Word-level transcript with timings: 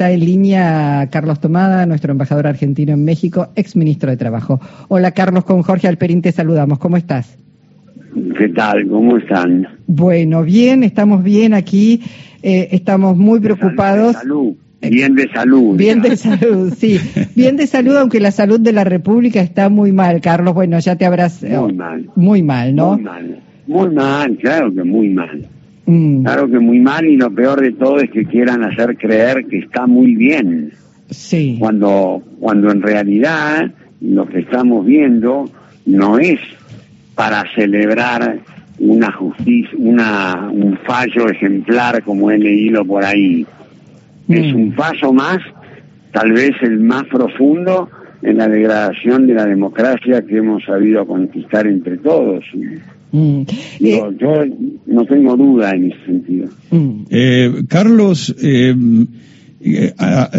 está 0.00 0.12
en 0.12 0.20
línea 0.20 1.10
Carlos 1.12 1.40
Tomada, 1.40 1.84
nuestro 1.84 2.12
embajador 2.12 2.46
argentino 2.46 2.94
en 2.94 3.04
México, 3.04 3.48
ex 3.54 3.76
ministro 3.76 4.08
de 4.08 4.16
Trabajo. 4.16 4.58
Hola 4.88 5.10
Carlos, 5.10 5.44
con 5.44 5.60
Jorge 5.60 5.88
Alperín 5.88 6.22
te 6.22 6.32
saludamos. 6.32 6.78
¿Cómo 6.78 6.96
estás? 6.96 7.36
¿Qué 8.38 8.48
tal? 8.48 8.88
¿Cómo 8.88 9.18
están? 9.18 9.68
Bueno, 9.86 10.42
bien, 10.42 10.84
estamos 10.84 11.22
bien 11.22 11.52
aquí. 11.52 12.00
Eh, 12.42 12.68
estamos 12.72 13.18
muy 13.18 13.40
preocupados. 13.40 14.16
Salud. 14.16 14.54
Bien 14.80 15.14
de 15.14 15.28
salud. 15.28 15.76
Bien 15.76 16.00
de 16.00 16.16
salud, 16.16 16.72
sí. 16.74 16.98
Bien 17.36 17.58
de 17.58 17.66
salud, 17.66 17.94
aunque 17.98 18.20
la 18.20 18.30
salud 18.30 18.58
de 18.58 18.72
la 18.72 18.84
República 18.84 19.42
está 19.42 19.68
muy 19.68 19.92
mal, 19.92 20.22
Carlos. 20.22 20.54
Bueno, 20.54 20.78
ya 20.78 20.96
te 20.96 21.04
habrás... 21.04 21.42
Muy 21.42 21.74
mal. 21.74 22.10
Muy 22.16 22.42
mal, 22.42 22.74
¿no? 22.74 22.94
Muy 22.94 23.02
mal. 23.02 23.40
Muy 23.66 23.90
mal, 23.90 24.38
claro 24.38 24.74
que 24.74 24.82
muy 24.82 25.10
mal. 25.10 25.46
Mm. 25.90 26.22
Claro 26.22 26.48
que 26.48 26.60
muy 26.60 26.78
mal 26.78 27.04
y 27.04 27.16
lo 27.16 27.34
peor 27.34 27.60
de 27.60 27.72
todo 27.72 27.98
es 27.98 28.10
que 28.10 28.24
quieran 28.24 28.62
hacer 28.62 28.96
creer 28.96 29.46
que 29.46 29.58
está 29.58 29.88
muy 29.88 30.14
bien. 30.14 30.72
Sí. 31.10 31.56
Cuando, 31.58 32.22
cuando 32.38 32.70
en 32.70 32.80
realidad 32.80 33.72
lo 34.00 34.28
que 34.28 34.38
estamos 34.38 34.86
viendo 34.86 35.50
no 35.86 36.20
es 36.20 36.38
para 37.16 37.42
celebrar 37.56 38.38
una 38.78 39.10
justicia, 39.10 39.76
una, 39.78 40.48
un 40.52 40.78
fallo 40.86 41.28
ejemplar 41.28 42.04
como 42.04 42.30
he 42.30 42.38
leído 42.38 42.84
por 42.84 43.04
ahí. 43.04 43.44
Es 44.28 44.54
mm. 44.54 44.56
un 44.56 44.72
paso 44.72 45.12
más, 45.12 45.38
tal 46.12 46.30
vez 46.30 46.52
el 46.62 46.78
más 46.78 47.02
profundo, 47.06 47.90
en 48.22 48.36
la 48.36 48.46
degradación 48.46 49.26
de 49.26 49.34
la 49.34 49.46
democracia 49.46 50.22
que 50.22 50.36
hemos 50.36 50.62
sabido 50.64 51.04
conquistar 51.04 51.66
entre 51.66 51.96
todos. 51.96 52.44
Mm. 53.12 53.42
Eh, 53.80 54.02
yo 54.18 54.44
no 54.86 55.04
tengo 55.04 55.36
duda 55.36 55.70
en 55.70 55.92
ese 55.92 56.04
sentido. 56.06 56.48
Mm. 56.70 57.02
Eh, 57.10 57.62
Carlos, 57.68 58.34
eh, 58.42 58.74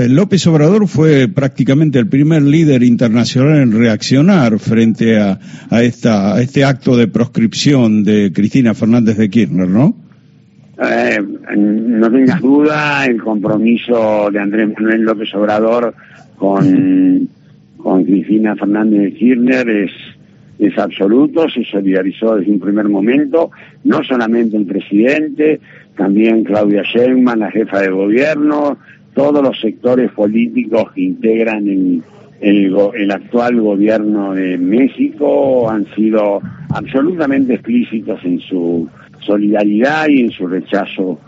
López 0.10 0.48
Obrador 0.48 0.88
fue 0.88 1.28
prácticamente 1.28 2.00
el 2.00 2.08
primer 2.08 2.42
líder 2.42 2.84
internacional 2.84 3.62
en 3.62 3.72
reaccionar 3.72 4.58
frente 4.60 5.20
a, 5.20 5.40
a, 5.70 5.84
esta, 5.84 6.36
a 6.36 6.42
este 6.42 6.64
acto 6.64 6.96
de 6.98 7.08
proscripción 7.08 8.04
de 8.04 8.32
Cristina 8.34 8.74
Fernández 8.74 9.18
de 9.18 9.30
Kirchner, 9.30 9.68
¿no? 9.68 9.96
no 11.56 12.12
tengas 12.12 12.42
duda, 12.42 13.06
el 13.06 13.22
compromiso 13.22 14.32
de 14.32 14.40
Andrés 14.40 14.70
Manuel 14.76 15.04
López 15.04 15.32
Obrador 15.36 15.94
con, 16.38 17.30
con 17.78 18.04
Cristina 18.04 18.56
Fernández 18.56 19.02
de 19.02 19.14
Kirchner 19.14 19.70
es 19.70 19.92
es 20.62 20.78
absoluto, 20.78 21.50
se 21.50 21.64
solidarizó 21.66 22.36
desde 22.36 22.52
un 22.52 22.60
primer 22.60 22.88
momento, 22.88 23.50
no 23.84 24.04
solamente 24.04 24.56
el 24.56 24.66
presidente, 24.66 25.60
también 25.98 26.44
Claudia 26.44 26.84
Sheinbaum, 26.84 27.40
la 27.40 27.52
jefa 27.52 27.82
de 27.82 27.90
gobierno, 27.90 28.78
todos 29.16 29.44
los 29.44 29.60
sectores 29.60 30.12
políticos 30.12 30.92
que 30.94 31.02
integran 31.02 31.68
el, 31.68 32.04
el, 32.42 33.12
actual 33.12 33.60
gobierno 33.60 34.34
de 34.36 34.58
México 34.58 35.70
han 35.70 35.88
sido 35.96 36.42
absolutamente 36.70 37.56
explícitos 37.56 38.24
en 38.24 38.40
su 38.40 38.88
solidaridad 39.20 40.08
y 40.10 40.22
en 40.22 40.32
su 40.32 40.48
rechazo 40.48 41.20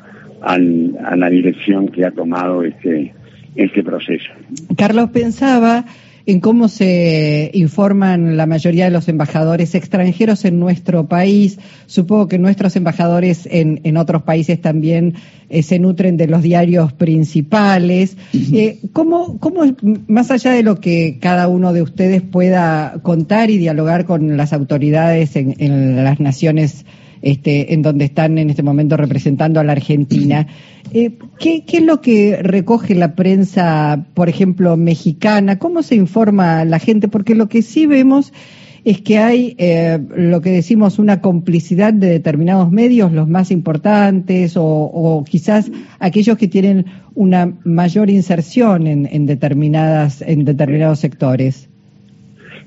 al, 0.42 0.96
a 1.04 1.16
la 1.16 1.30
dirección 1.30 1.88
que 1.88 2.06
ha 2.06 2.12
tomado 2.12 2.64
este, 2.64 3.14
este 3.56 3.84
proceso. 3.84 4.30
Carlos 4.78 5.10
pensaba 5.10 5.86
en 6.26 6.40
cómo 6.40 6.70
se 6.70 7.52
informan 7.54 8.38
la 8.38 8.46
mayoría 8.46 8.86
de 8.86 8.92
los 8.92 9.10
embajadores 9.10 9.76
extranjeros 9.76 10.46
en 10.46 10.60
nuestro 10.60 11.08
país. 11.08 11.60
Supongo 11.86 12.28
que 12.28 12.40
nuestros 12.40 12.76
embajadores 12.76 13.48
en, 13.52 13.82
en 13.84 13.98
otros 13.98 14.24
países 14.24 14.62
también 14.62 15.16
eh, 15.50 15.64
se 15.64 15.80
nutren 15.80 16.16
de 16.16 16.28
los 16.28 16.42
diarios 16.42 16.94
principales. 16.94 18.16
Eh, 18.34 18.80
¿cómo, 18.94 19.38
¿Cómo, 19.40 19.64
más 20.08 20.32
allá 20.32 20.52
de 20.52 20.64
lo 20.64 20.80
que 20.80 21.18
cada 21.20 21.48
uno 21.48 21.74
de 21.74 21.82
ustedes 21.82 22.22
pueda 22.22 23.00
contar 23.04 23.50
y 23.50 23.58
dialogar 23.58 24.06
con 24.06 24.38
las 24.38 24.54
autoridades 24.54 25.36
en, 25.36 25.56
en 25.60 26.04
las 26.04 26.20
naciones 26.20 26.86
este, 27.24 27.74
en 27.74 27.82
donde 27.82 28.06
están 28.06 28.38
en 28.38 28.50
este 28.50 28.62
momento 28.62 28.98
representando 28.98 29.60
a 29.60 29.64
la 29.64 29.72
Argentina. 29.72 30.46
Eh, 30.92 31.18
¿qué, 31.40 31.64
es 31.66 31.82
lo 31.82 32.02
que 32.02 32.38
recoge 32.44 32.94
la 32.96 33.16
prensa, 33.16 34.06
por 34.14 34.28
ejemplo, 34.28 34.76
mexicana? 34.76 35.58
¿Cómo 35.58 35.82
se 35.82 35.96
informa 35.96 36.66
la 36.66 36.80
gente? 36.80 37.08
Porque 37.08 37.34
lo 37.34 37.48
que 37.48 37.62
sí 37.62 37.86
vemos 37.86 38.34
es 38.84 39.00
que 39.00 39.18
hay 39.20 39.56
eh, 39.58 39.98
lo 40.18 40.42
que 40.42 40.52
decimos 40.52 41.00
una 41.00 41.22
complicidad 41.22 41.94
de 41.94 42.10
determinados 42.10 42.70
medios, 42.70 43.14
los 43.14 43.30
más 43.30 43.50
importantes, 43.50 44.56
o, 44.58 45.24
quizás 45.26 45.72
aquellos 46.00 46.38
que 46.38 46.50
tienen 46.50 46.86
una 47.16 47.58
mayor 47.64 48.10
inserción 48.10 48.86
en 48.88 49.26
determinadas 49.26 50.22
en 50.22 50.44
determinados 50.44 51.00
sectores. 51.00 51.70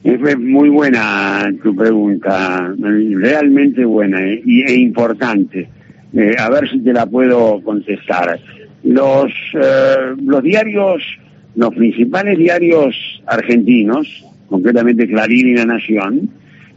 Es 0.06 0.38
muy 0.38 0.68
buena 0.68 1.52
tu 1.64 1.74
pregunta, 1.74 2.72
realmente 2.78 3.84
buena 3.84 4.22
eh, 4.22 4.40
e 4.46 4.74
importante. 4.76 5.68
Eh, 6.14 6.36
a 6.38 6.48
ver 6.48 6.70
si 6.70 6.78
te 6.78 6.92
la 6.92 7.06
puedo 7.06 7.60
contestar. 7.64 8.38
Los, 8.84 9.32
eh, 9.54 10.14
los 10.22 10.44
diarios, 10.44 11.02
los 11.56 11.74
principales 11.74 12.38
diarios 12.38 12.94
argentinos, 13.26 14.24
concretamente 14.48 15.08
Clarín 15.08 15.48
y 15.48 15.54
La 15.56 15.64
Nación, 15.64 16.30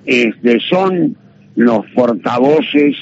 este, 0.07 0.59
son 0.61 1.15
los 1.55 1.85
portavoces 1.91 2.95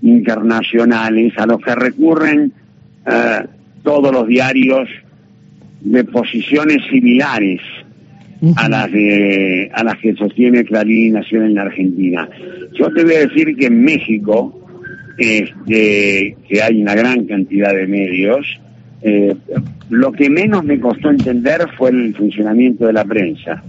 internacionales 0.00 1.32
a 1.38 1.46
los 1.46 1.60
que 1.60 1.74
recurren 1.74 2.52
todos 3.82 4.12
los 4.12 4.28
diarios 4.28 4.88
de 5.80 6.04
posiciones 6.04 6.78
similares 6.88 7.60
a 8.56 8.68
las 8.68 8.90
a 9.72 9.84
las 9.84 9.98
que 9.98 10.14
sostiene 10.14 10.64
Clarín 10.64 11.14
Nación 11.14 11.44
en 11.44 11.54
la 11.54 11.62
Argentina. 11.62 12.28
Yo 12.74 12.92
te 12.92 13.04
voy 13.04 13.14
a 13.14 13.26
decir 13.26 13.56
que 13.56 13.66
en 13.66 13.82
México, 13.82 14.60
este, 15.16 16.36
que 16.48 16.62
hay 16.62 16.80
una 16.80 16.94
gran 16.94 17.24
cantidad 17.26 17.72
de 17.74 17.86
medios, 17.86 18.46
eh, 19.02 19.34
lo 19.90 20.12
que 20.12 20.28
menos 20.30 20.64
me 20.64 20.80
costó 20.80 21.10
entender 21.10 21.68
fue 21.76 21.90
el 21.90 22.14
funcionamiento 22.14 22.86
de 22.86 22.92
la 22.92 23.04
prensa. 23.04 23.62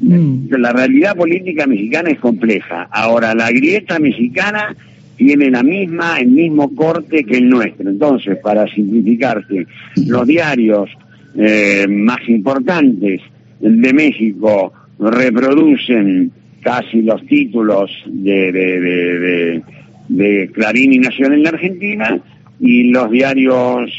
Mm. 0.00 0.48
La 0.58 0.72
realidad 0.72 1.16
política 1.16 1.66
mexicana 1.66 2.10
es 2.10 2.18
compleja. 2.18 2.88
Ahora, 2.90 3.34
la 3.34 3.50
grieta 3.50 3.98
mexicana 3.98 4.76
tiene 5.16 5.50
la 5.50 5.62
misma, 5.62 6.20
el 6.20 6.28
mismo 6.28 6.74
corte 6.74 7.24
que 7.24 7.38
el 7.38 7.48
nuestro. 7.48 7.88
Entonces, 7.88 8.36
para 8.38 8.66
simplificarte, 8.68 9.66
los 10.06 10.26
diarios 10.26 10.90
eh, 11.34 11.86
más 11.88 12.20
importantes 12.28 13.22
de 13.60 13.92
México 13.92 14.72
reproducen 14.98 16.30
casi 16.62 17.02
los 17.02 17.24
títulos 17.26 17.90
de, 18.06 18.52
de, 18.52 19.62
de, 20.08 20.50
Clarín 20.52 20.92
y 20.92 20.98
Nación 20.98 21.32
en 21.34 21.42
la 21.42 21.50
Argentina 21.50 22.20
y 22.58 22.84
los 22.90 23.10
diarios 23.10 23.90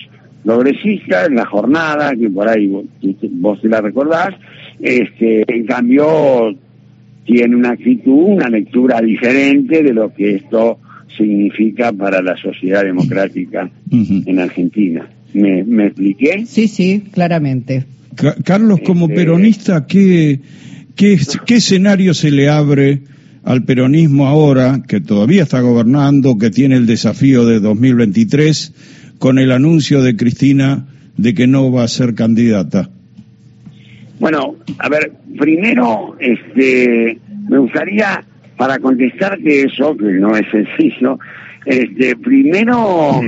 progresistas, 0.44 1.32
La 1.32 1.46
Jornada, 1.46 2.14
que 2.16 2.30
por 2.30 2.48
ahí 2.48 2.68
vos, 2.68 3.62
te 3.62 3.70
la 3.70 3.82
recordás, 3.82 4.36
este, 4.80 5.44
en 5.48 5.66
cambio 5.66 6.56
tiene 7.26 7.56
una 7.56 7.72
actitud, 7.72 8.36
una 8.36 8.50
lectura 8.50 9.02
diferente 9.02 9.84
de 9.84 9.94
lo 9.94 10.14
que 10.14 10.36
esto 10.36 10.80
significa 11.18 11.92
para 11.92 12.22
la 12.22 12.36
sociedad 12.38 12.84
democrática 12.84 13.70
en 13.92 14.40
Argentina. 14.40 15.08
¿Me, 15.34 15.64
¿Me 15.64 15.88
expliqué? 15.88 16.46
Sí, 16.46 16.68
sí, 16.68 17.04
claramente. 17.12 17.86
Carlos, 18.44 18.80
como 18.86 19.06
este, 19.06 19.16
peronista, 19.16 19.86
¿qué, 19.86 20.42
qué, 20.96 21.20
¿qué 21.46 21.56
escenario 21.56 22.14
se 22.14 22.32
le 22.32 22.50
abre 22.50 23.02
al 23.44 23.64
peronismo 23.64 24.28
ahora, 24.28 24.82
que 24.88 25.00
todavía 25.00 25.44
está 25.44 25.62
gobernando, 25.62 26.38
que 26.38 26.50
tiene 26.50 26.76
el 26.76 26.86
desafío 26.86 27.46
de 27.46 27.60
2023, 27.60 29.16
con 29.20 29.40
el 29.40 29.52
anuncio 29.52 30.02
de 30.02 30.16
Cristina 30.16 30.88
de 31.16 31.34
que 31.34 31.48
no 31.48 31.72
va 31.72 31.84
a 31.84 31.88
ser 31.88 32.14
candidata? 32.14 32.90
Bueno, 34.20 34.56
a 34.80 34.90
ver, 34.90 35.14
primero, 35.38 36.18
este, 36.20 37.20
me 37.48 37.60
gustaría, 37.60 38.24
para 38.58 38.80
contestarte 38.80 39.64
eso, 39.64 39.96
que 39.96 40.06
no 40.06 40.36
es 40.36 40.46
sencillo, 40.52 41.20
este, 41.66 42.16
primero 42.16 43.22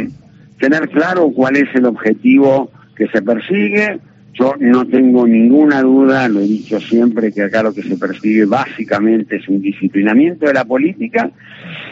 tener 0.59 0.89
claro 0.89 1.31
cuál 1.31 1.57
es 1.57 1.67
el 1.75 1.85
objetivo 1.85 2.71
que 2.95 3.07
se 3.07 3.21
persigue, 3.21 3.99
yo 4.33 4.55
no 4.59 4.85
tengo 4.87 5.27
ninguna 5.27 5.81
duda, 5.81 6.29
lo 6.29 6.39
he 6.39 6.47
dicho 6.47 6.79
siempre, 6.79 7.31
que 7.31 7.43
acá 7.43 7.63
lo 7.63 7.73
que 7.73 7.83
se 7.83 7.97
persigue 7.97 8.45
básicamente 8.45 9.37
es 9.37 9.47
un 9.47 9.61
disciplinamiento 9.61 10.45
de 10.45 10.53
la 10.53 10.65
política 10.65 11.31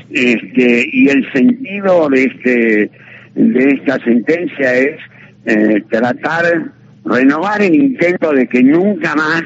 este, 0.10 0.86
y 0.92 1.10
el 1.10 1.31
sentido 1.34 2.10
de, 2.10 2.24
este, 2.24 2.92
de 3.36 3.72
esta 3.72 4.00
sentencia 4.04 4.74
es 4.75 5.00
eh, 5.45 5.84
tratar, 5.89 6.72
renovar 7.04 7.62
el 7.62 7.75
intento 7.75 8.31
de 8.31 8.48
que 8.48 8.63
nunca 8.63 9.16
más 9.16 9.44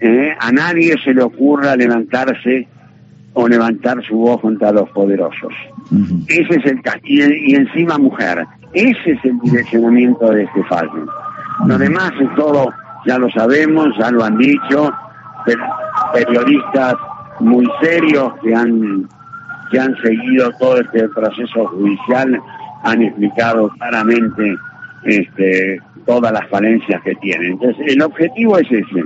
eh, 0.00 0.34
a 0.38 0.52
nadie 0.52 0.94
se 1.02 1.14
le 1.14 1.22
ocurra 1.22 1.76
levantarse 1.76 2.68
o 3.32 3.48
levantar 3.48 4.04
su 4.04 4.16
voz 4.16 4.40
contra 4.40 4.72
los 4.72 4.88
poderosos. 4.90 5.52
Ese 6.28 6.56
es 6.56 6.66
el 6.66 6.80
y, 7.04 7.52
y 7.52 7.54
encima 7.56 7.98
mujer. 7.98 8.44
Ese 8.72 9.12
es 9.12 9.24
el 9.24 9.38
direccionamiento 9.40 10.30
de 10.30 10.44
este 10.44 10.62
fallo. 10.64 11.06
Lo 11.66 11.78
demás 11.78 12.12
es 12.20 12.34
todo, 12.34 12.72
ya 13.06 13.18
lo 13.18 13.30
sabemos, 13.30 13.88
ya 13.98 14.10
lo 14.10 14.24
han 14.24 14.36
dicho, 14.36 14.92
periodistas 16.12 16.94
muy 17.40 17.68
serios 17.80 18.32
que 18.42 18.54
han 18.54 19.08
que 19.70 19.80
han 19.80 19.96
seguido 20.02 20.50
todo 20.58 20.80
este 20.80 21.08
proceso 21.08 21.66
judicial 21.68 22.40
han 22.84 23.02
explicado 23.02 23.70
claramente 23.70 24.56
este, 25.04 25.80
todas 26.06 26.32
las 26.32 26.46
falencias 26.48 27.02
que 27.02 27.14
tiene. 27.16 27.48
Entonces, 27.48 27.84
el 27.88 28.02
objetivo 28.02 28.58
es 28.58 28.70
ese. 28.70 29.04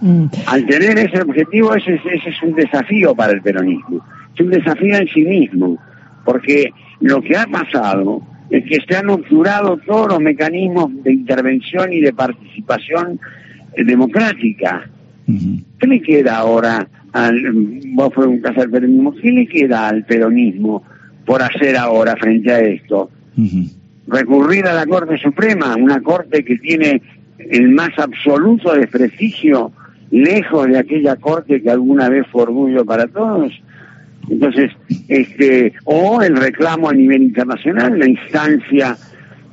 Mm. 0.00 0.26
Al 0.46 0.66
tener 0.66 0.98
ese 0.98 1.20
objetivo, 1.20 1.74
ese, 1.74 1.94
ese 1.94 2.30
es 2.30 2.42
un 2.42 2.54
desafío 2.54 3.14
para 3.14 3.32
el 3.32 3.42
peronismo. 3.42 4.04
Es 4.34 4.40
un 4.40 4.50
desafío 4.50 4.96
en 4.96 5.08
sí 5.08 5.22
mismo, 5.22 5.78
porque 6.24 6.72
lo 7.00 7.20
que 7.20 7.36
ha 7.36 7.46
pasado 7.46 8.22
es 8.50 8.64
que 8.64 8.78
se 8.86 8.96
han 8.96 9.08
obturado 9.10 9.78
todos 9.78 10.08
los 10.08 10.20
mecanismos 10.20 10.90
de 11.02 11.12
intervención 11.12 11.92
y 11.92 12.00
de 12.00 12.12
participación 12.12 13.20
eh, 13.74 13.84
democrática. 13.84 14.90
¿Qué 15.78 15.86
le 15.86 16.02
queda 16.02 16.38
ahora 16.38 16.88
al, 17.12 17.80
vos 17.94 18.12
preguntás 18.12 18.56
al 18.58 18.70
peronismo, 18.70 19.14
¿qué 19.14 19.30
le 19.30 19.46
queda 19.46 19.88
al 19.88 20.04
peronismo 20.04 20.82
por 21.24 21.42
hacer 21.42 21.76
ahora 21.76 22.16
frente 22.16 22.52
a 22.52 22.58
esto? 22.60 23.10
Recurrir 24.08 24.66
a 24.66 24.74
la 24.74 24.86
Corte 24.86 25.16
Suprema, 25.18 25.76
una 25.76 26.02
Corte 26.02 26.44
que 26.44 26.58
tiene 26.58 27.00
el 27.38 27.68
más 27.68 27.90
absoluto 27.98 28.74
desprestigio, 28.74 29.72
lejos 30.10 30.66
de 30.66 30.78
aquella 30.78 31.16
Corte 31.16 31.62
que 31.62 31.70
alguna 31.70 32.08
vez 32.08 32.26
fue 32.30 32.42
orgullo 32.42 32.84
para 32.84 33.06
todos. 33.06 33.52
Entonces, 34.28 34.70
este, 35.08 35.72
o 35.84 36.22
el 36.22 36.36
reclamo 36.36 36.88
a 36.88 36.92
nivel 36.92 37.22
internacional, 37.22 37.98
la 37.98 38.08
instancia, 38.08 38.96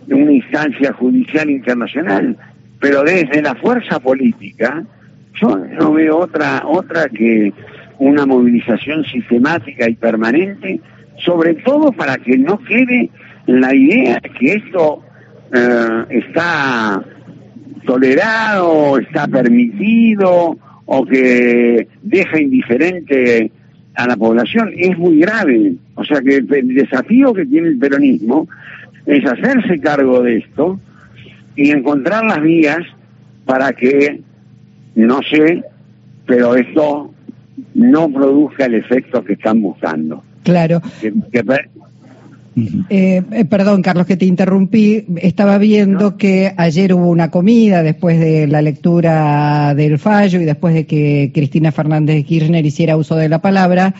una 0.08 0.32
instancia 0.32 0.94
judicial 0.94 1.50
internacional, 1.50 2.38
pero 2.80 3.04
desde 3.04 3.42
la 3.42 3.56
fuerza 3.56 4.00
política, 4.00 4.84
yo 5.36 5.58
no 5.58 5.94
veo 5.94 6.18
otra, 6.18 6.64
otra 6.66 7.10
que 7.10 7.54
una 8.00 8.26
movilización 8.26 9.04
sistemática 9.06 9.90
y 9.90 9.96
permanente, 9.96 10.80
sobre 11.26 11.56
todo 11.56 11.92
para 11.92 12.18
que 12.18 12.38
no 12.38 12.60
quede 12.60 13.10
la 13.48 13.74
idea 13.74 14.20
de 14.22 14.30
que 14.30 14.54
esto 14.54 15.04
eh, 15.54 16.06
está 16.10 17.04
tolerado, 17.86 19.00
está 19.00 19.28
permitido 19.28 20.58
o 20.86 21.06
que 21.06 21.88
deja 22.04 22.40
indiferente 22.40 23.52
a 23.98 24.08
la 24.08 24.16
población. 24.16 24.72
Es 24.78 24.98
muy 24.98 25.20
grave. 25.20 25.74
O 25.96 26.04
sea 26.04 26.22
que 26.22 26.38
el 26.38 26.74
desafío 26.74 27.34
que 27.34 27.46
tiene 27.46 27.70
el 27.70 27.78
peronismo 27.78 28.48
es 29.06 29.26
hacerse 29.26 29.80
cargo 29.80 30.22
de 30.22 30.38
esto 30.38 30.80
y 31.56 31.72
encontrar 31.72 32.24
las 32.24 32.42
vías 32.42 32.80
para 33.46 33.74
que 33.74 34.22
no 34.96 35.20
sé, 35.24 35.64
pero 36.26 36.56
esto 36.56 37.14
no 37.74 38.10
produzca 38.10 38.66
el 38.66 38.76
efecto 38.76 39.24
que 39.24 39.34
están 39.34 39.62
buscando. 39.62 40.24
Claro. 40.44 40.82
Eh, 42.90 43.46
perdón, 43.50 43.82
Carlos, 43.82 44.08
que 44.08 44.18
te 44.18 44.26
interrumpí. 44.26 45.06
Estaba 45.18 45.58
viendo 45.58 46.18
que 46.18 46.54
ayer 46.58 46.94
hubo 46.94 47.10
una 47.10 47.30
comida 47.30 47.84
después 47.84 48.20
de 48.20 48.48
la 48.48 48.62
lectura 48.62 49.74
del 49.76 50.00
fallo 50.00 50.42
y 50.42 50.46
después 50.46 50.74
de 50.74 50.86
que 50.86 51.32
Cristina 51.34 51.72
Fernández 51.72 52.16
de 52.16 52.24
Kirchner 52.24 52.66
hiciera 52.66 52.98
uso 52.98 53.16
de 53.16 53.30
la 53.30 53.42
palabra. 53.42 53.94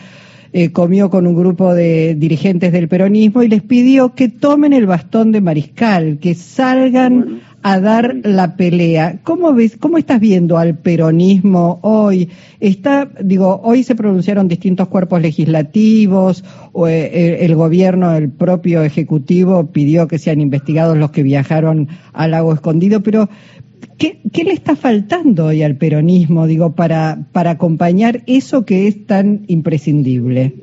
Eh, 0.50 0.72
comió 0.72 1.10
con 1.10 1.26
un 1.26 1.36
grupo 1.36 1.74
de 1.74 2.14
dirigentes 2.14 2.72
del 2.72 2.88
peronismo 2.88 3.42
y 3.42 3.48
les 3.48 3.62
pidió 3.62 4.14
que 4.14 4.30
tomen 4.30 4.72
el 4.72 4.86
bastón 4.86 5.30
de 5.30 5.42
mariscal, 5.42 6.18
que 6.18 6.34
salgan 6.34 7.42
a 7.62 7.80
dar 7.80 8.16
la 8.22 8.56
pelea. 8.56 9.18
¿Cómo 9.24 9.52
ves, 9.52 9.76
cómo 9.78 9.98
estás 9.98 10.20
viendo 10.20 10.58
al 10.58 10.76
peronismo 10.76 11.80
hoy? 11.82 12.28
Está, 12.60 13.08
digo, 13.22 13.60
hoy 13.62 13.82
se 13.82 13.94
pronunciaron 13.94 14.48
distintos 14.48 14.88
cuerpos 14.88 15.20
legislativos, 15.20 16.44
o 16.72 16.86
eh, 16.88 17.44
el, 17.44 17.54
gobierno, 17.54 18.14
el 18.14 18.30
propio 18.30 18.82
ejecutivo 18.82 19.66
pidió 19.66 20.06
que 20.06 20.18
sean 20.18 20.40
investigados 20.40 20.96
los 20.96 21.10
que 21.10 21.22
viajaron 21.22 21.88
al 22.12 22.30
lago 22.30 22.54
escondido, 22.54 23.02
pero 23.02 23.28
¿qué, 23.96 24.20
qué 24.32 24.44
le 24.44 24.52
está 24.52 24.76
faltando 24.76 25.46
hoy 25.46 25.62
al 25.62 25.76
peronismo, 25.76 26.46
digo, 26.46 26.72
para, 26.72 27.18
para 27.32 27.52
acompañar 27.52 28.22
eso 28.26 28.64
que 28.64 28.86
es 28.86 29.06
tan 29.06 29.42
imprescindible? 29.48 30.54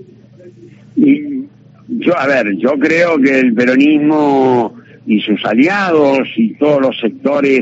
yo, 0.95 2.17
a 2.17 2.25
ver, 2.25 2.55
yo 2.57 2.79
creo 2.79 3.19
que 3.19 3.39
el 3.39 3.53
peronismo 3.53 4.73
y 5.05 5.21
sus 5.21 5.43
aliados 5.45 6.27
y 6.35 6.53
todos 6.55 6.81
los 6.81 6.99
sectores 6.99 7.61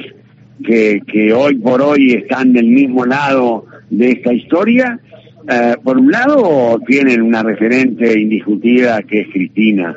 que, 0.64 1.34
hoy 1.34 1.56
por 1.56 1.82
hoy 1.82 2.14
están 2.14 2.54
del 2.54 2.68
mismo 2.68 3.06
lado 3.06 3.66
de 3.90 4.12
esta 4.12 4.34
historia, 4.34 5.00
eh, 5.50 5.76
por 5.84 5.98
un 5.98 6.12
lado 6.12 6.80
tienen 6.88 7.22
una 7.22 7.44
referente 7.44 8.18
indiscutida 8.18 9.02
que 9.04 9.22
es 9.22 9.28
Cristina. 9.34 9.96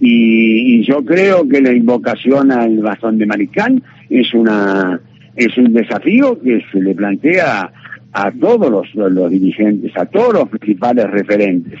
Y, 0.00 0.84
yo 0.84 1.04
creo 1.04 1.48
que 1.48 1.60
la 1.60 1.72
invocación 1.72 2.52
al 2.52 2.78
bastón 2.78 3.18
de 3.18 3.26
Maricán 3.26 3.82
es 4.08 4.32
una 4.32 5.00
es 5.36 5.56
un 5.56 5.72
desafío 5.72 6.40
que 6.40 6.64
se 6.72 6.80
le 6.80 6.94
plantea 6.94 7.70
a 8.12 8.30
todos 8.32 8.88
los 8.94 9.30
dirigentes, 9.30 9.92
a 9.96 10.06
todos 10.06 10.34
los 10.34 10.48
principales 10.48 11.08
referentes. 11.10 11.78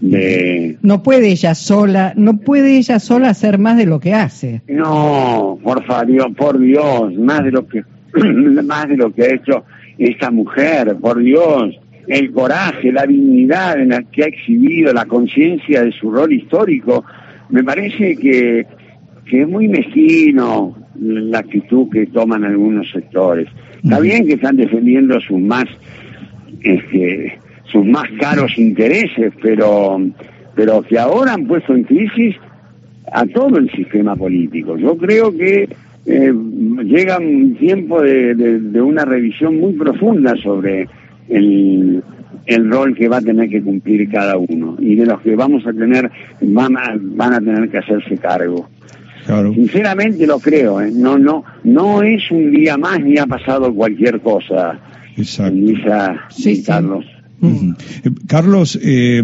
No 0.00 1.02
puede 1.02 1.28
ella 1.28 1.54
sola, 1.54 2.12
no 2.16 2.38
puede 2.38 2.76
ella 2.76 2.98
sola 2.98 3.30
hacer 3.30 3.58
más 3.58 3.76
de 3.76 3.86
lo 3.86 4.00
que 4.00 4.14
hace. 4.14 4.62
No, 4.68 5.58
por 5.62 5.84
favor, 5.84 6.34
por 6.34 6.58
Dios, 6.58 7.14
más 7.14 7.44
de 7.44 7.52
lo 7.52 7.66
que 7.66 7.82
más 8.64 8.88
de 8.88 8.96
lo 8.96 9.12
que 9.12 9.22
ha 9.22 9.34
hecho 9.34 9.64
esta 9.98 10.30
mujer, 10.30 10.96
por 11.00 11.18
Dios, 11.20 11.78
el 12.06 12.32
coraje, 12.32 12.92
la 12.92 13.06
dignidad 13.06 13.80
en 13.80 13.90
la 13.90 14.02
que 14.02 14.24
ha 14.24 14.26
exhibido, 14.26 14.92
la 14.92 15.06
conciencia 15.06 15.82
de 15.82 15.92
su 15.92 16.10
rol 16.10 16.32
histórico, 16.32 17.04
me 17.50 17.62
parece 17.62 18.16
que, 18.16 18.66
que 19.26 19.42
es 19.42 19.48
muy 19.48 19.68
mezquino 19.68 20.76
la 21.00 21.38
actitud 21.38 21.88
que 21.90 22.06
toman 22.06 22.44
algunos 22.44 22.90
sectores. 22.90 23.48
Está 23.82 24.00
bien 24.00 24.26
que 24.26 24.34
están 24.34 24.56
defendiendo 24.56 25.20
sus 25.20 25.40
más 25.40 25.66
este, 26.62 27.38
sus 27.74 27.84
más 27.84 28.04
caros 28.20 28.56
intereses, 28.56 29.32
pero, 29.42 30.00
pero 30.54 30.82
que 30.82 30.96
ahora 30.96 31.34
han 31.34 31.46
puesto 31.46 31.74
en 31.74 31.82
crisis 31.82 32.36
a 33.12 33.26
todo 33.26 33.58
el 33.58 33.68
sistema 33.72 34.14
político. 34.14 34.78
Yo 34.78 34.96
creo 34.96 35.32
que 35.36 35.68
eh, 36.06 36.32
llega 36.84 37.18
un 37.18 37.56
tiempo 37.56 38.00
de, 38.00 38.34
de, 38.34 38.80
una 38.80 39.04
revisión 39.04 39.58
muy 39.58 39.72
profunda 39.72 40.36
sobre 40.36 40.86
el, 41.28 42.00
el 42.46 42.70
rol 42.70 42.94
que 42.94 43.08
va 43.08 43.16
a 43.16 43.22
tener 43.22 43.48
que 43.48 43.60
cumplir 43.60 44.08
cada 44.08 44.36
uno 44.36 44.76
y 44.78 44.94
de 44.94 45.06
los 45.06 45.20
que 45.22 45.34
vamos 45.34 45.66
a 45.66 45.72
tener, 45.72 46.08
van 46.42 46.76
a, 46.76 46.94
van 46.96 47.32
a 47.32 47.40
tener 47.40 47.68
que 47.70 47.78
hacerse 47.78 48.16
cargo. 48.18 48.68
Sinceramente 49.54 50.26
lo 50.28 50.38
creo, 50.38 50.80
¿eh? 50.80 50.92
no, 50.94 51.18
no, 51.18 51.42
no 51.64 52.02
es 52.02 52.30
un 52.30 52.52
día 52.52 52.76
más 52.76 53.00
ni 53.00 53.18
ha 53.18 53.26
pasado 53.26 53.74
cualquier 53.74 54.20
cosa, 54.20 54.78
Exacto. 55.16 55.58
sí, 56.28 56.62
Carlos. 56.62 57.06
Eh, 57.48 58.10
Carlos, 58.26 58.78
eh, 58.82 59.22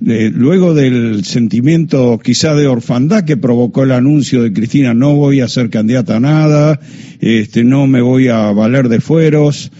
luego 0.00 0.74
del 0.74 1.24
sentimiento 1.24 2.18
quizá 2.18 2.54
de 2.54 2.66
orfandad 2.66 3.24
que 3.24 3.36
provocó 3.36 3.84
el 3.84 3.92
anuncio 3.92 4.42
de 4.42 4.52
Cristina, 4.52 4.94
no 4.94 5.14
voy 5.14 5.40
a 5.40 5.48
ser 5.48 5.70
candidata 5.70 6.16
a 6.16 6.20
nada, 6.20 6.80
este, 7.20 7.64
no 7.64 7.86
me 7.86 8.00
voy 8.00 8.28
a 8.28 8.50
valer 8.52 8.88
de 8.88 9.00
fueros, 9.00 9.70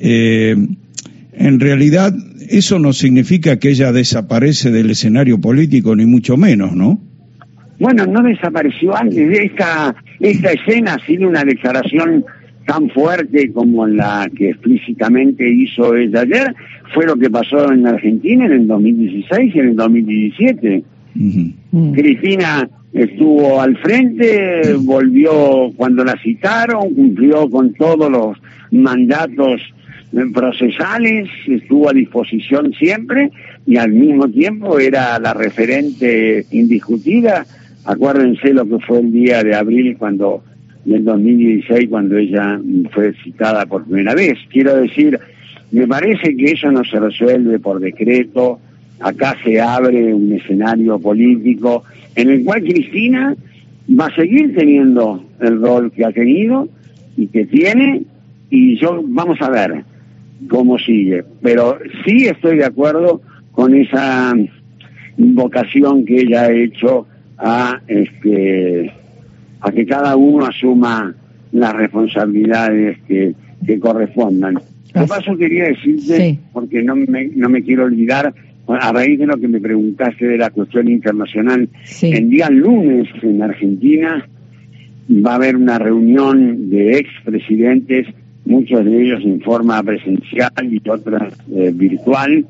eh, 0.00 0.56
en 1.32 1.60
realidad 1.60 2.14
eso 2.48 2.78
no 2.78 2.92
significa 2.92 3.58
que 3.58 3.70
ella 3.70 3.92
desaparece 3.92 4.70
del 4.70 4.90
escenario 4.90 5.40
político, 5.40 5.94
ni 5.94 6.06
mucho 6.06 6.36
menos, 6.36 6.74
¿no? 6.74 7.00
Bueno, 7.78 8.06
no 8.06 8.22
desapareció 8.22 8.96
antes. 8.96 9.38
Esta, 9.38 9.94
esta 10.18 10.50
escena 10.50 10.94
ha 10.94 11.06
sido 11.06 11.28
una 11.28 11.44
declaración 11.44 12.24
tan 12.68 12.90
fuerte 12.90 13.50
como 13.50 13.86
la 13.86 14.30
que 14.36 14.50
explícitamente 14.50 15.48
hizo 15.48 15.96
ella 15.96 16.20
ayer, 16.20 16.54
fue 16.92 17.06
lo 17.06 17.16
que 17.16 17.30
pasó 17.30 17.72
en 17.72 17.86
Argentina 17.86 18.44
en 18.44 18.52
el 18.52 18.66
2016 18.66 19.54
y 19.54 19.58
en 19.58 19.68
el 19.68 19.76
2017. 19.76 20.84
Cristina 21.94 22.68
estuvo 22.92 23.62
al 23.62 23.74
frente, 23.78 24.74
volvió 24.80 25.72
cuando 25.76 26.04
la 26.04 26.14
citaron, 26.22 26.94
cumplió 26.94 27.48
con 27.48 27.72
todos 27.72 28.10
los 28.10 28.36
mandatos 28.70 29.62
procesales, 30.34 31.26
estuvo 31.46 31.88
a 31.88 31.94
disposición 31.94 32.74
siempre 32.74 33.30
y 33.66 33.78
al 33.78 33.92
mismo 33.92 34.28
tiempo 34.28 34.78
era 34.78 35.18
la 35.18 35.32
referente 35.32 36.44
indiscutida. 36.50 37.46
Acuérdense 37.86 38.52
lo 38.52 38.68
que 38.68 38.78
fue 38.80 39.00
el 39.00 39.10
día 39.10 39.42
de 39.42 39.54
abril 39.54 39.96
cuando 39.98 40.42
del 40.88 41.04
2016 41.04 41.88
cuando 41.90 42.16
ella 42.16 42.58
fue 42.92 43.12
citada 43.22 43.66
por 43.66 43.84
primera 43.84 44.14
vez. 44.14 44.38
Quiero 44.50 44.76
decir, 44.76 45.18
me 45.70 45.86
parece 45.86 46.34
que 46.34 46.52
eso 46.52 46.72
no 46.72 46.82
se 46.84 46.98
resuelve 46.98 47.58
por 47.58 47.78
decreto, 47.78 48.58
acá 48.98 49.36
se 49.44 49.60
abre 49.60 50.14
un 50.14 50.32
escenario 50.32 50.98
político 50.98 51.84
en 52.16 52.30
el 52.30 52.44
cual 52.44 52.62
Cristina 52.62 53.36
va 53.98 54.06
a 54.06 54.14
seguir 54.14 54.54
teniendo 54.54 55.22
el 55.40 55.60
rol 55.60 55.92
que 55.92 56.06
ha 56.06 56.12
tenido 56.12 56.68
y 57.16 57.26
que 57.26 57.44
tiene 57.44 58.02
y 58.48 58.78
yo 58.78 59.02
vamos 59.04 59.40
a 59.42 59.50
ver 59.50 59.84
cómo 60.48 60.78
sigue. 60.78 61.22
Pero 61.42 61.78
sí 62.06 62.26
estoy 62.26 62.56
de 62.56 62.64
acuerdo 62.64 63.20
con 63.52 63.74
esa 63.74 64.32
invocación 65.18 66.06
que 66.06 66.22
ella 66.22 66.42
ha 66.42 66.52
hecho 66.52 67.06
a 67.36 67.80
este 67.86 68.92
a 69.60 69.72
que 69.72 69.86
cada 69.86 70.16
uno 70.16 70.46
asuma 70.46 71.14
las 71.52 71.72
responsabilidades 71.74 72.98
que, 73.06 73.34
que 73.66 73.78
correspondan. 73.78 74.58
Lo 74.94 75.06
paso 75.06 75.36
quería 75.36 75.64
decirte, 75.64 76.38
porque 76.52 76.82
no 76.82 76.96
me, 76.96 77.26
no 77.28 77.48
me 77.48 77.62
quiero 77.62 77.84
olvidar, 77.84 78.32
a 78.66 78.92
raíz 78.92 79.18
de 79.18 79.26
lo 79.26 79.36
que 79.38 79.48
me 79.48 79.60
preguntaste 79.60 80.26
de 80.26 80.38
la 80.38 80.50
cuestión 80.50 80.88
internacional, 80.88 81.68
el 82.02 82.30
día 82.30 82.50
lunes 82.50 83.08
en 83.22 83.42
Argentina 83.42 84.26
va 85.10 85.32
a 85.32 85.36
haber 85.36 85.56
una 85.56 85.78
reunión 85.78 86.68
de 86.68 86.98
expresidentes, 86.98 88.06
muchos 88.44 88.84
de 88.84 89.02
ellos 89.02 89.22
en 89.24 89.40
forma 89.40 89.82
presencial 89.82 90.52
y 90.70 90.82
otras 90.88 91.34
eh, 91.54 91.72
virtual, 91.74 92.44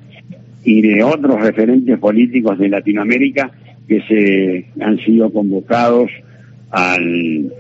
y 0.64 0.82
de 0.82 1.02
otros 1.02 1.40
referentes 1.40 1.98
políticos 1.98 2.58
de 2.58 2.68
Latinoamérica 2.68 3.50
que 3.86 4.02
se 4.02 4.82
han 4.84 4.98
sido 4.98 5.32
convocados 5.32 6.10
al, 6.70 7.52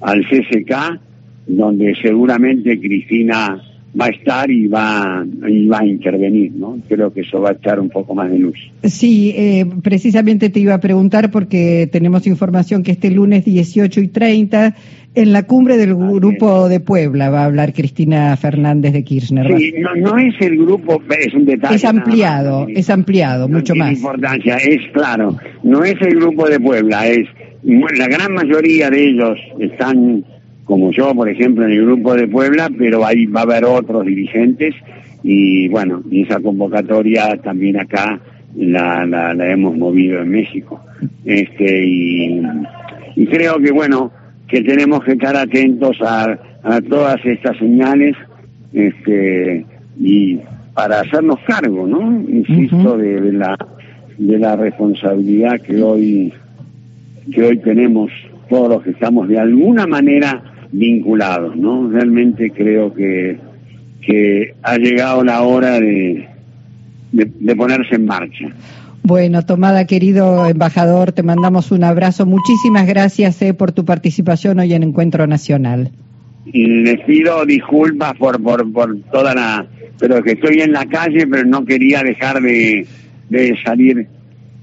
al 0.00 0.24
CCK, 0.28 1.00
donde 1.46 1.94
seguramente 2.00 2.78
Cristina 2.78 3.62
va 3.98 4.06
a 4.06 4.08
estar 4.08 4.50
y 4.50 4.68
va, 4.68 5.24
y 5.46 5.66
va 5.66 5.80
a 5.80 5.86
intervenir, 5.86 6.52
¿no? 6.52 6.78
Creo 6.88 7.12
que 7.12 7.20
eso 7.20 7.40
va 7.40 7.50
a 7.50 7.52
echar 7.52 7.78
un 7.78 7.90
poco 7.90 8.14
más 8.14 8.30
de 8.30 8.38
luz. 8.38 8.58
Sí, 8.84 9.34
eh, 9.36 9.66
precisamente 9.82 10.48
te 10.48 10.60
iba 10.60 10.74
a 10.74 10.80
preguntar 10.80 11.30
porque 11.30 11.88
tenemos 11.92 12.26
información 12.26 12.82
que 12.82 12.92
este 12.92 13.10
lunes 13.10 13.44
18 13.44 14.00
y 14.00 14.08
30 14.08 14.74
en 15.14 15.32
la 15.32 15.42
cumbre 15.42 15.76
del 15.76 15.94
grupo 15.94 16.70
de 16.70 16.80
Puebla 16.80 17.28
va 17.28 17.42
a 17.42 17.44
hablar 17.44 17.74
Cristina 17.74 18.34
Fernández 18.38 18.94
de 18.94 19.04
Kirchner. 19.04 19.58
Sí, 19.58 19.74
no, 19.78 19.94
no 19.94 20.16
es 20.16 20.34
el 20.40 20.56
grupo, 20.56 21.02
es 21.10 21.34
un 21.34 21.44
detalle. 21.44 21.74
Es 21.74 21.84
ampliado, 21.84 22.66
es 22.68 22.88
ampliado, 22.88 23.46
mucho 23.46 23.74
más. 23.74 23.92
importancia, 23.92 24.56
es 24.56 24.80
claro, 24.92 25.36
no 25.62 25.84
es 25.84 25.96
el 26.00 26.16
grupo 26.16 26.48
de 26.48 26.58
Puebla, 26.58 27.08
es 27.08 27.28
la 27.62 28.08
gran 28.08 28.34
mayoría 28.34 28.90
de 28.90 29.08
ellos 29.08 29.38
están 29.58 30.24
como 30.64 30.90
yo, 30.92 31.14
por 31.14 31.28
ejemplo, 31.28 31.64
en 31.64 31.72
el 31.72 31.84
grupo 31.84 32.14
de 32.14 32.28
Puebla, 32.28 32.70
pero 32.76 33.04
ahí 33.04 33.26
va 33.26 33.40
a 33.40 33.44
haber 33.44 33.64
otros 33.64 34.06
dirigentes 34.06 34.74
y 35.22 35.68
bueno, 35.68 36.02
y 36.10 36.22
esa 36.22 36.40
convocatoria 36.40 37.36
también 37.38 37.78
acá 37.78 38.20
la, 38.56 39.06
la, 39.06 39.50
hemos 39.50 39.76
movido 39.76 40.20
en 40.20 40.30
México. 40.30 40.80
Este, 41.24 41.84
y, 41.84 42.42
creo 43.30 43.58
que 43.58 43.72
bueno, 43.72 44.12
que 44.48 44.62
tenemos 44.62 45.04
que 45.04 45.12
estar 45.12 45.36
atentos 45.36 45.96
a, 46.02 46.38
a 46.62 46.80
todas 46.80 47.24
estas 47.24 47.56
señales 47.58 48.16
este, 48.72 49.64
y 50.00 50.38
para 50.74 51.00
hacernos 51.00 51.38
cargo, 51.46 51.86
¿no? 51.86 52.22
Insisto, 52.28 52.96
de, 52.96 53.32
la, 53.32 53.56
de 54.18 54.38
la 54.38 54.56
responsabilidad 54.56 55.60
que 55.60 55.82
hoy, 55.82 56.32
que 57.30 57.42
hoy 57.42 57.58
tenemos 57.58 58.10
todos 58.48 58.68
los 58.68 58.82
que 58.82 58.90
estamos 58.90 59.28
de 59.28 59.38
alguna 59.38 59.86
manera 59.86 60.42
vinculados, 60.72 61.56
¿no? 61.56 61.88
Realmente 61.88 62.50
creo 62.50 62.92
que, 62.92 63.38
que 64.00 64.54
ha 64.62 64.76
llegado 64.76 65.22
la 65.22 65.42
hora 65.42 65.78
de, 65.78 66.28
de, 67.12 67.56
ponerse 67.56 67.94
en 67.96 68.06
marcha. 68.06 68.48
Bueno, 69.02 69.44
Tomada, 69.44 69.86
querido 69.86 70.46
embajador, 70.46 71.12
te 71.12 71.22
mandamos 71.22 71.70
un 71.72 71.84
abrazo. 71.84 72.24
Muchísimas 72.24 72.86
gracias 72.86 73.40
eh, 73.42 73.52
por 73.52 73.72
tu 73.72 73.84
participación 73.84 74.58
hoy 74.60 74.72
en 74.74 74.82
Encuentro 74.82 75.26
Nacional. 75.26 75.90
Y 76.46 76.66
les 76.66 77.00
pido 77.00 77.44
disculpas 77.44 78.14
por, 78.14 78.42
por, 78.42 78.70
por 78.72 78.96
toda 79.12 79.34
la... 79.34 79.66
Pero 79.98 80.22
que 80.22 80.32
estoy 80.32 80.60
en 80.60 80.72
la 80.72 80.86
calle, 80.86 81.26
pero 81.26 81.44
no 81.44 81.64
quería 81.64 82.02
dejar 82.02 82.40
de, 82.40 82.86
de 83.28 83.56
salir 83.64 84.08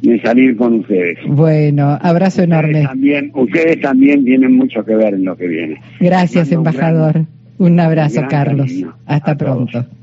de 0.02 0.22
salir 0.22 0.56
con 0.56 0.76
ustedes. 0.76 1.18
Bueno, 1.28 1.98
abrazo 2.02 2.44
enorme. 2.44 2.84
También, 2.84 3.32
ustedes 3.34 3.82
también 3.82 4.24
tienen 4.24 4.56
mucho 4.56 4.84
que 4.86 4.96
ver 4.96 5.14
en 5.14 5.26
lo 5.26 5.36
que 5.36 5.48
viene. 5.48 5.82
Gracias, 6.00 6.52
embajador. 6.52 7.26
Un, 7.58 7.80
abrazo, 7.80 8.22
Carlos. 8.30 8.72
Hasta 9.06 9.36
pronto. 9.36 9.86